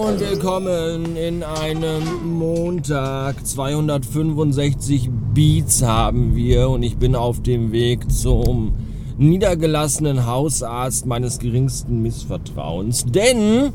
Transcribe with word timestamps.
und 0.00 0.20
willkommen 0.20 1.16
in 1.16 1.42
einem 1.42 2.38
Montag. 2.38 3.44
265 3.44 5.10
Beats 5.34 5.82
haben 5.82 6.36
wir 6.36 6.68
und 6.68 6.84
ich 6.84 6.98
bin 6.98 7.16
auf 7.16 7.42
dem 7.42 7.72
Weg 7.72 8.10
zum 8.12 8.74
niedergelassenen 9.16 10.26
Hausarzt 10.26 11.06
meines 11.06 11.40
geringsten 11.40 12.00
Missvertrauens. 12.00 13.06
Denn 13.06 13.72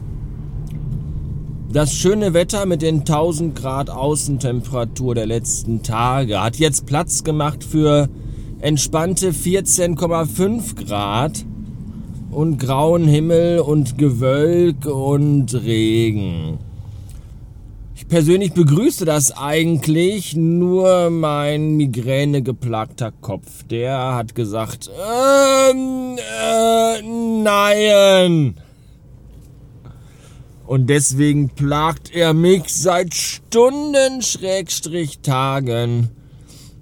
das 1.72 1.94
schöne 1.94 2.34
Wetter 2.34 2.66
mit 2.66 2.82
den 2.82 3.00
1000 3.00 3.54
Grad 3.54 3.90
Außentemperatur 3.90 5.14
der 5.14 5.26
letzten 5.26 5.84
Tage 5.84 6.42
hat 6.42 6.56
jetzt 6.56 6.86
Platz 6.86 7.24
gemacht 7.24 7.64
für 7.66 8.08
entspannte 8.62 9.32
14,5 9.32 10.86
Grad 10.86 11.46
und 12.34 12.58
grauen 12.58 13.08
Himmel 13.08 13.60
und 13.60 13.98
Gewölk 13.98 14.86
und 14.86 15.54
Regen. 15.54 16.58
Ich 17.96 18.08
persönlich 18.08 18.54
begrüße 18.54 19.06
das 19.06 19.32
eigentlich, 19.32 20.36
nur 20.36 21.10
mein 21.10 21.78
migränegeplagter 21.78 23.12
Kopf, 23.12 23.64
der 23.70 24.16
hat 24.16 24.36
gesagt, 24.36 24.90
ähm, 24.90 26.18
äh, 26.18 27.02
nein. 27.02 28.56
Und 30.66 30.90
deswegen 30.90 31.50
plagt 31.50 32.14
er 32.14 32.34
mich 32.34 32.74
seit 32.74 33.14
Stunden, 33.14 34.22
Schrägstrich 34.22 35.20
Tagen. 35.20 36.10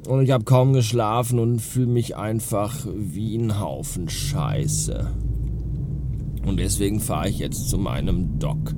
Und 0.08 0.24
ich 0.24 0.32
habe 0.32 0.44
kaum 0.44 0.74
geschlafen 0.74 1.40
und 1.40 1.60
fühle 1.60 1.88
mich 1.88 2.16
einfach 2.16 2.76
wie 2.96 3.38
ein 3.38 3.60
Haufen 3.60 4.10
Scheiße. 4.10 5.12
Und 6.46 6.58
deswegen 6.58 7.00
fahre 7.00 7.30
ich 7.30 7.40
jetzt 7.40 7.70
zu 7.70 7.78
meinem 7.78 8.40
Doc. 8.40 8.74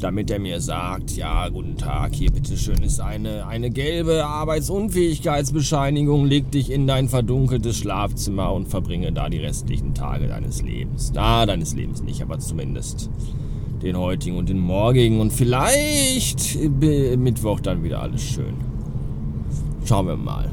Damit 0.00 0.30
er 0.30 0.38
mir 0.38 0.60
sagt, 0.60 1.16
ja, 1.16 1.48
guten 1.50 1.76
Tag, 1.76 2.14
hier 2.14 2.30
bitteschön 2.30 2.82
ist 2.82 3.00
eine, 3.00 3.46
eine 3.46 3.70
gelbe 3.70 4.24
Arbeitsunfähigkeitsbescheinigung, 4.24 6.24
leg 6.24 6.50
dich 6.50 6.70
in 6.70 6.86
dein 6.86 7.08
verdunkeltes 7.08 7.76
Schlafzimmer 7.76 8.52
und 8.52 8.68
verbringe 8.68 9.12
da 9.12 9.28
die 9.28 9.38
restlichen 9.38 9.92
Tage 9.92 10.26
deines 10.26 10.62
Lebens. 10.62 11.12
Na, 11.14 11.44
deines 11.44 11.74
Lebens 11.74 12.02
nicht, 12.02 12.22
aber 12.22 12.38
zumindest 12.38 13.10
den 13.82 13.98
heutigen 13.98 14.38
und 14.38 14.48
den 14.48 14.58
morgigen 14.58 15.20
und 15.20 15.32
vielleicht 15.32 16.58
Mittwoch 16.58 17.60
dann 17.60 17.82
wieder 17.82 18.00
alles 18.00 18.22
schön. 18.22 18.54
Schauen 19.84 20.06
wir 20.06 20.16
mal. 20.16 20.50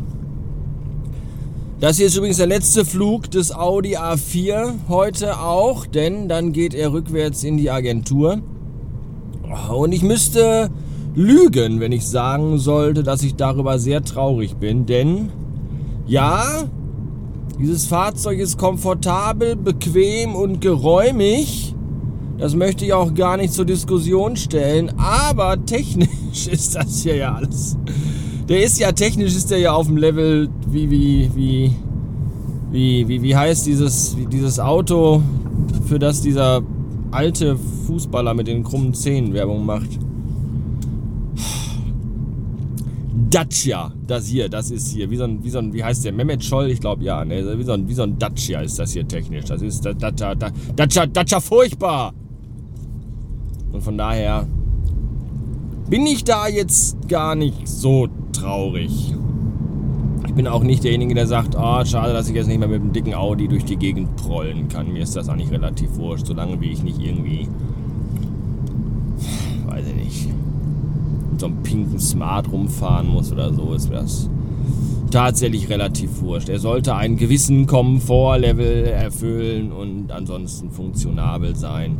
Das 1.79 1.97
hier 1.97 2.07
ist 2.07 2.17
übrigens 2.17 2.37
der 2.37 2.47
letzte 2.47 2.85
Flug 2.85 3.29
des 3.29 3.53
Audi 3.53 3.97
A4 3.97 4.89
heute 4.89 5.39
auch, 5.39 5.85
denn 5.85 6.27
dann 6.27 6.51
geht 6.51 6.73
er 6.73 6.91
rückwärts 6.91 7.43
in 7.43 7.57
die 7.57 7.69
Agentur. 7.69 8.39
Und 9.69 9.91
ich 9.91 10.01
müsste 10.01 10.71
lügen, 11.13 11.79
wenn 11.79 11.91
ich 11.91 12.07
sagen 12.07 12.57
sollte, 12.57 13.03
dass 13.03 13.21
ich 13.21 13.35
darüber 13.35 13.77
sehr 13.77 14.03
traurig 14.03 14.55
bin, 14.55 14.87
denn 14.87 15.29
ja, 16.07 16.63
dieses 17.59 17.85
Fahrzeug 17.85 18.39
ist 18.39 18.57
komfortabel, 18.57 19.55
bequem 19.55 20.33
und 20.33 20.61
geräumig. 20.61 21.75
Das 22.39 22.55
möchte 22.55 22.85
ich 22.85 22.93
auch 22.93 23.13
gar 23.13 23.37
nicht 23.37 23.53
zur 23.53 23.65
Diskussion 23.65 24.35
stellen, 24.35 24.93
aber 24.97 25.63
technisch 25.63 26.47
ist 26.51 26.73
das 26.73 27.03
hier 27.03 27.17
ja 27.17 27.35
alles 27.35 27.77
der 28.47 28.63
ist 28.63 28.79
ja 28.79 28.91
technisch 28.91 29.35
ist 29.35 29.51
der 29.51 29.59
ja 29.59 29.73
auf 29.73 29.87
dem 29.87 29.97
Level 29.97 30.49
wie 30.67 30.89
wie 30.89 31.31
wie 31.35 31.75
wie 32.71 33.07
wie 33.07 33.21
wie 33.21 33.35
heißt 33.35 33.65
dieses 33.65 34.15
dieses 34.31 34.59
Auto, 34.59 35.21
für 35.85 35.99
das 35.99 36.21
dieser 36.21 36.61
alte 37.11 37.57
Fußballer 37.87 38.33
mit 38.33 38.47
den 38.47 38.63
krummen 38.63 38.93
Zähnen 38.93 39.33
Werbung 39.33 39.65
macht. 39.65 39.89
Dacia, 43.29 43.91
das 44.05 44.27
hier, 44.27 44.47
das 44.47 44.71
ist 44.71 44.89
hier, 44.89 45.09
wie 45.09 45.17
so 45.17 45.25
ein, 45.25 45.43
wie 45.43 45.49
so 45.49 45.57
ein, 45.57 45.73
wie 45.73 45.83
heißt 45.83 46.05
der, 46.05 46.13
Mehmet 46.13 46.43
Scholl, 46.43 46.69
ich 46.69 46.79
glaube 46.79 47.03
ja, 47.03 47.25
ne, 47.25 47.57
wie 47.57 47.63
so 47.63 47.73
ein, 47.73 47.87
wie 47.87 47.93
so 47.93 48.03
ein 48.03 48.17
Dacia 48.17 48.61
ist 48.61 48.79
das 48.79 48.93
hier 48.93 49.05
technisch, 49.05 49.45
das 49.45 49.61
ist 49.61 49.83
Dacia, 49.83 50.33
Dacia, 50.33 51.05
Dacia 51.07 51.39
furchtbar. 51.41 52.13
Und 53.73 53.81
von 53.81 53.97
daher 53.97 54.47
bin 55.89 56.05
ich 56.05 56.23
da 56.23 56.47
jetzt 56.47 57.09
gar 57.09 57.35
nicht 57.35 57.67
so 57.67 58.07
traurig. 58.39 59.13
Ich 60.27 60.33
bin 60.33 60.47
auch 60.47 60.63
nicht 60.63 60.83
derjenige, 60.83 61.15
der 61.15 61.27
sagt, 61.27 61.55
oh, 61.57 61.83
schade, 61.85 62.13
dass 62.13 62.29
ich 62.29 62.35
jetzt 62.35 62.47
nicht 62.47 62.59
mehr 62.59 62.67
mit 62.67 62.81
dem 62.81 62.93
dicken 62.93 63.13
Audi 63.13 63.47
durch 63.47 63.65
die 63.65 63.77
Gegend 63.77 64.15
prollen 64.17 64.67
kann. 64.67 64.91
Mir 64.91 65.03
ist 65.03 65.15
das 65.15 65.29
eigentlich 65.29 65.51
relativ 65.51 65.95
wurscht, 65.95 66.27
solange 66.27 66.59
wie 66.61 66.71
ich 66.71 66.83
nicht 66.83 66.99
irgendwie, 66.99 67.47
weiß 69.67 69.85
ich 69.87 69.95
nicht, 69.95 70.27
mit 71.31 71.39
so 71.39 71.47
einem 71.47 71.63
pinken 71.63 71.99
Smart 71.99 72.51
rumfahren 72.51 73.07
muss 73.07 73.31
oder 73.31 73.53
so, 73.53 73.73
ist 73.73 73.91
das 73.91 74.29
tatsächlich 75.09 75.69
relativ 75.69 76.21
wurscht. 76.21 76.49
Er 76.49 76.59
sollte 76.59 76.95
einen 76.95 77.17
gewissen 77.17 77.65
Komfortlevel 77.65 78.85
erfüllen 78.85 79.71
und 79.71 80.11
ansonsten 80.11 80.69
funktionabel 80.69 81.55
sein 81.55 81.97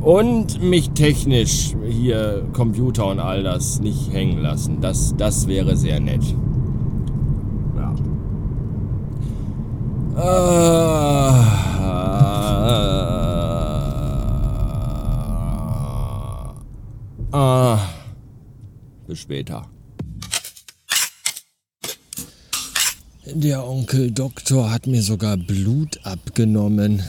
und 0.00 0.62
mich 0.62 0.90
technisch 0.90 1.74
hier 1.88 2.46
Computer 2.52 3.06
und 3.06 3.20
all 3.20 3.42
das 3.42 3.80
nicht 3.80 4.12
hängen 4.12 4.38
lassen. 4.38 4.80
Das, 4.80 5.14
das 5.16 5.46
wäre 5.46 5.76
sehr 5.76 6.00
nett. 6.00 6.22
Ja. 7.76 7.94
Äh, 17.34 17.74
äh, 17.74 17.78
bis 19.06 19.18
später. 19.18 19.66
Der 23.34 23.66
Onkel 23.66 24.10
Doktor 24.10 24.70
hat 24.70 24.86
mir 24.86 25.02
sogar 25.02 25.36
Blut 25.36 26.00
abgenommen 26.02 27.02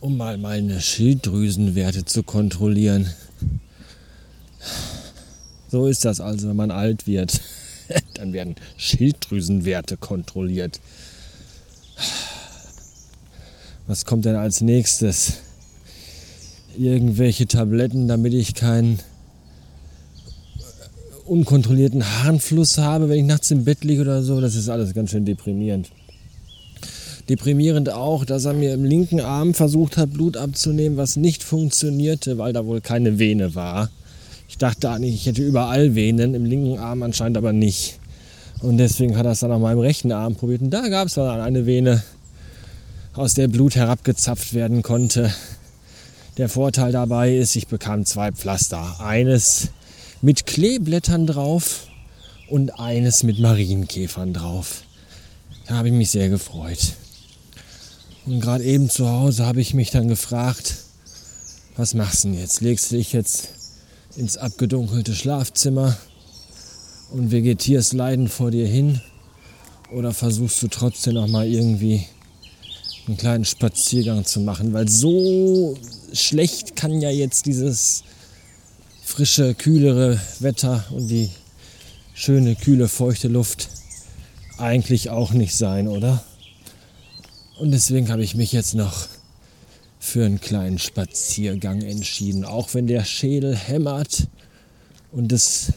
um 0.00 0.16
mal 0.16 0.38
meine 0.38 0.80
Schilddrüsenwerte 0.80 2.04
zu 2.04 2.22
kontrollieren. 2.22 3.12
So 5.70 5.86
ist 5.86 6.04
das 6.04 6.20
also, 6.20 6.48
wenn 6.48 6.56
man 6.56 6.70
alt 6.70 7.06
wird. 7.06 7.40
Dann 8.14 8.32
werden 8.32 8.56
Schilddrüsenwerte 8.76 9.96
kontrolliert. 9.96 10.80
Was 13.86 14.04
kommt 14.04 14.24
denn 14.24 14.36
als 14.36 14.60
nächstes? 14.60 15.34
Irgendwelche 16.76 17.46
Tabletten, 17.46 18.06
damit 18.06 18.34
ich 18.34 18.54
keinen 18.54 19.00
unkontrollierten 21.24 22.22
Harnfluss 22.22 22.78
habe, 22.78 23.08
wenn 23.08 23.18
ich 23.18 23.24
nachts 23.24 23.50
im 23.50 23.64
Bett 23.64 23.84
liege 23.84 24.02
oder 24.02 24.22
so. 24.22 24.40
Das 24.40 24.54
ist 24.54 24.68
alles 24.68 24.94
ganz 24.94 25.10
schön 25.10 25.24
deprimierend. 25.24 25.90
Deprimierend 27.28 27.90
auch, 27.90 28.24
dass 28.24 28.46
er 28.46 28.54
mir 28.54 28.72
im 28.72 28.84
linken 28.84 29.20
Arm 29.20 29.52
versucht 29.52 29.98
hat, 29.98 30.14
Blut 30.14 30.36
abzunehmen, 30.36 30.96
was 30.96 31.16
nicht 31.16 31.42
funktionierte, 31.42 32.38
weil 32.38 32.54
da 32.54 32.64
wohl 32.64 32.80
keine 32.80 33.18
Vene 33.18 33.54
war. 33.54 33.90
Ich 34.48 34.56
dachte 34.56 34.90
eigentlich, 34.90 35.14
ich 35.14 35.26
hätte 35.26 35.42
überall 35.42 35.94
Venen, 35.94 36.34
im 36.34 36.46
linken 36.46 36.78
Arm 36.78 37.02
anscheinend 37.02 37.36
aber 37.36 37.52
nicht. 37.52 37.98
Und 38.62 38.78
deswegen 38.78 39.16
hat 39.16 39.26
er 39.26 39.32
es 39.32 39.40
dann 39.40 39.52
auf 39.52 39.60
meinem 39.60 39.78
rechten 39.78 40.10
Arm 40.10 40.36
probiert. 40.36 40.62
Und 40.62 40.70
da 40.70 40.88
gab 40.88 41.08
es 41.08 41.14
dann 41.14 41.40
eine 41.40 41.66
Vene, 41.66 42.02
aus 43.12 43.34
der 43.34 43.48
Blut 43.48 43.74
herabgezapft 43.74 44.54
werden 44.54 44.82
konnte. 44.82 45.32
Der 46.38 46.48
Vorteil 46.48 46.92
dabei 46.92 47.36
ist, 47.36 47.56
ich 47.56 47.66
bekam 47.66 48.06
zwei 48.06 48.32
Pflaster. 48.32 49.00
Eines 49.00 49.68
mit 50.22 50.46
Kleeblättern 50.46 51.26
drauf 51.26 51.88
und 52.48 52.78
eines 52.80 53.22
mit 53.22 53.38
Marienkäfern 53.38 54.32
drauf. 54.32 54.82
Da 55.66 55.74
habe 55.74 55.88
ich 55.88 55.94
mich 55.94 56.10
sehr 56.10 56.28
gefreut. 56.28 56.94
Und 58.28 58.40
gerade 58.40 58.62
eben 58.62 58.90
zu 58.90 59.08
Hause 59.08 59.46
habe 59.46 59.62
ich 59.62 59.72
mich 59.72 59.90
dann 59.90 60.06
gefragt, 60.06 60.74
was 61.78 61.94
machst 61.94 62.24
du 62.24 62.28
denn 62.28 62.38
jetzt? 62.38 62.60
Legst 62.60 62.92
du 62.92 62.96
dich 62.96 63.14
jetzt 63.14 63.48
ins 64.16 64.36
abgedunkelte 64.36 65.14
Schlafzimmer 65.14 65.96
und 67.10 67.32
vegetierst 67.32 67.94
leidend 67.94 68.30
vor 68.30 68.50
dir 68.50 68.66
hin? 68.66 69.00
Oder 69.90 70.12
versuchst 70.12 70.62
du 70.62 70.68
trotzdem 70.68 71.14
noch 71.14 71.26
mal 71.26 71.46
irgendwie 71.46 72.04
einen 73.06 73.16
kleinen 73.16 73.46
Spaziergang 73.46 74.26
zu 74.26 74.40
machen? 74.40 74.74
Weil 74.74 74.88
so 74.88 75.78
schlecht 76.12 76.76
kann 76.76 77.00
ja 77.00 77.08
jetzt 77.08 77.46
dieses 77.46 78.04
frische, 79.02 79.54
kühlere 79.54 80.20
Wetter 80.40 80.84
und 80.90 81.08
die 81.08 81.30
schöne, 82.12 82.56
kühle, 82.56 82.88
feuchte 82.88 83.28
Luft 83.28 83.70
eigentlich 84.58 85.08
auch 85.08 85.32
nicht 85.32 85.56
sein, 85.56 85.88
oder? 85.88 86.22
Und 87.58 87.72
deswegen 87.72 88.08
habe 88.10 88.22
ich 88.22 88.36
mich 88.36 88.52
jetzt 88.52 88.74
noch 88.74 89.08
für 89.98 90.24
einen 90.24 90.40
kleinen 90.40 90.78
Spaziergang 90.78 91.82
entschieden. 91.82 92.44
Auch 92.44 92.72
wenn 92.74 92.86
der 92.86 93.04
Schädel 93.04 93.56
hämmert 93.56 94.28
und 95.10 95.32
das 95.32 95.72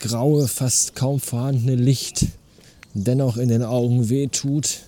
graue, 0.00 0.48
fast 0.48 0.94
kaum 0.94 1.18
vorhandene 1.18 1.76
Licht 1.76 2.26
dennoch 2.92 3.36
in 3.36 3.48
den 3.48 3.62
Augen 3.62 4.08
wehtut. 4.10 4.80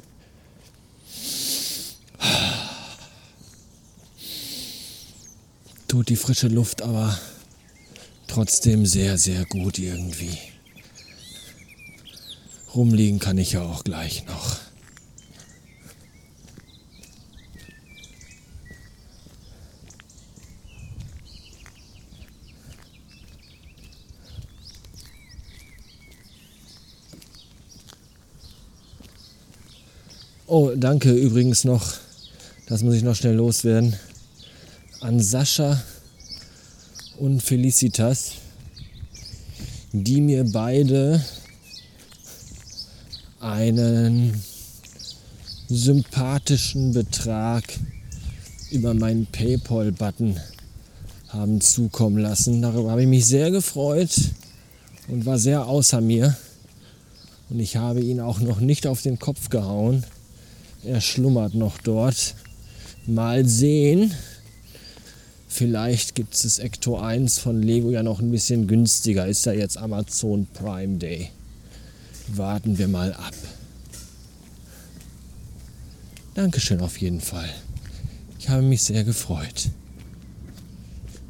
tut 5.88 6.08
die 6.08 6.16
frische 6.16 6.48
Luft 6.48 6.80
aber 6.80 7.18
trotzdem 8.26 8.86
sehr, 8.86 9.18
sehr 9.18 9.44
gut 9.44 9.78
irgendwie. 9.78 10.38
Rumliegen 12.74 13.18
kann 13.18 13.36
ich 13.36 13.52
ja 13.52 13.62
auch 13.62 13.84
gleich 13.84 14.24
noch. 14.24 14.71
Oh, 30.54 30.72
danke 30.76 31.10
übrigens 31.10 31.64
noch, 31.64 31.94
das 32.66 32.82
muss 32.82 32.92
ich 32.92 33.02
noch 33.02 33.16
schnell 33.16 33.36
loswerden, 33.36 33.96
an 35.00 35.18
Sascha 35.18 35.82
und 37.18 37.42
Felicitas, 37.42 38.32
die 39.92 40.20
mir 40.20 40.44
beide 40.44 41.24
einen 43.40 44.44
sympathischen 45.70 46.92
Betrag 46.92 47.64
über 48.70 48.92
meinen 48.92 49.24
PayPal-Button 49.24 50.38
haben 51.28 51.62
zukommen 51.62 52.18
lassen. 52.18 52.60
Darüber 52.60 52.90
habe 52.90 53.00
ich 53.00 53.08
mich 53.08 53.24
sehr 53.24 53.50
gefreut 53.50 54.14
und 55.08 55.24
war 55.24 55.38
sehr 55.38 55.66
außer 55.66 56.02
mir. 56.02 56.36
Und 57.48 57.58
ich 57.58 57.76
habe 57.76 58.02
ihn 58.02 58.20
auch 58.20 58.40
noch 58.40 58.60
nicht 58.60 58.86
auf 58.86 59.00
den 59.00 59.18
Kopf 59.18 59.48
gehauen. 59.48 60.04
Er 60.84 61.00
schlummert 61.00 61.54
noch 61.54 61.78
dort. 61.78 62.34
Mal 63.06 63.46
sehen. 63.46 64.12
Vielleicht 65.48 66.14
gibt 66.14 66.34
es 66.34 66.42
das 66.42 66.58
Ecto 66.58 66.98
1 66.98 67.38
von 67.38 67.62
Lego 67.62 67.90
ja 67.90 68.02
noch 68.02 68.20
ein 68.20 68.30
bisschen 68.30 68.66
günstiger. 68.66 69.26
Ist 69.26 69.46
ja 69.46 69.52
jetzt 69.52 69.76
Amazon 69.76 70.46
Prime 70.54 70.98
Day. 70.98 71.30
Warten 72.28 72.78
wir 72.78 72.88
mal 72.88 73.12
ab. 73.12 73.34
Dankeschön 76.34 76.80
auf 76.80 76.96
jeden 76.96 77.20
Fall. 77.20 77.50
Ich 78.38 78.48
habe 78.48 78.62
mich 78.62 78.82
sehr 78.82 79.04
gefreut. 79.04 79.70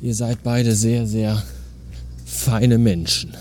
Ihr 0.01 0.15
seid 0.15 0.43
beide 0.43 0.75
sehr, 0.75 1.07
sehr 1.07 1.43
feine 2.25 2.79
Menschen. 2.79 3.37